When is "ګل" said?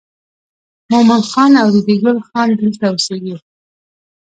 2.03-2.17